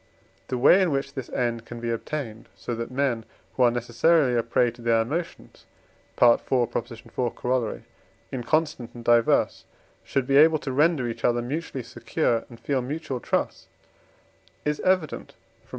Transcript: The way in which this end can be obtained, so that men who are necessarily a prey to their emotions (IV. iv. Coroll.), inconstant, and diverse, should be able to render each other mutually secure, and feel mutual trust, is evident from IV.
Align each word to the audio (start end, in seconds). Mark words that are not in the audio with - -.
The 0.47 0.57
way 0.57 0.81
in 0.81 0.89
which 0.89 1.13
this 1.13 1.29
end 1.29 1.63
can 1.63 1.79
be 1.79 1.91
obtained, 1.91 2.49
so 2.55 2.73
that 2.73 2.89
men 2.89 3.23
who 3.53 3.61
are 3.61 3.69
necessarily 3.69 4.35
a 4.35 4.41
prey 4.41 4.71
to 4.71 4.81
their 4.81 4.99
emotions 5.01 5.67
(IV. 6.19 6.41
iv. 6.41 6.41
Coroll.), 6.47 7.83
inconstant, 8.31 8.95
and 8.95 9.05
diverse, 9.05 9.65
should 10.03 10.25
be 10.25 10.37
able 10.37 10.57
to 10.57 10.71
render 10.71 11.07
each 11.07 11.23
other 11.23 11.43
mutually 11.43 11.83
secure, 11.83 12.45
and 12.49 12.59
feel 12.59 12.81
mutual 12.81 13.19
trust, 13.19 13.67
is 14.65 14.79
evident 14.79 15.33
from 15.33 15.35
IV. 15.35 15.67